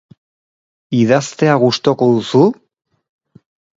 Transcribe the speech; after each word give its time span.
Idaztea 0.99 1.57
gustuko 1.65 2.07
duzu? 2.15 2.43